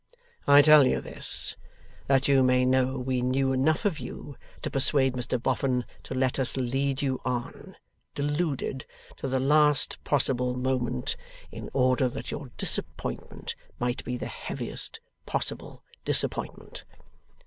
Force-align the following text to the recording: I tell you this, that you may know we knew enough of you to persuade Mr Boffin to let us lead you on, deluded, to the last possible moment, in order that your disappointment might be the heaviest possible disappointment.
I 0.47 0.63
tell 0.63 0.87
you 0.87 0.99
this, 0.99 1.57
that 2.07 2.27
you 2.27 2.41
may 2.41 2.65
know 2.65 2.97
we 2.97 3.21
knew 3.21 3.53
enough 3.53 3.85
of 3.85 3.99
you 3.99 4.35
to 4.63 4.71
persuade 4.71 5.13
Mr 5.13 5.39
Boffin 5.39 5.85
to 6.01 6.15
let 6.15 6.39
us 6.39 6.57
lead 6.57 7.03
you 7.03 7.21
on, 7.23 7.77
deluded, 8.15 8.87
to 9.17 9.27
the 9.27 9.39
last 9.39 10.03
possible 10.03 10.55
moment, 10.55 11.15
in 11.51 11.69
order 11.71 12.09
that 12.09 12.31
your 12.31 12.49
disappointment 12.57 13.53
might 13.77 14.03
be 14.03 14.17
the 14.17 14.25
heaviest 14.25 14.99
possible 15.27 15.83
disappointment. 16.03 16.83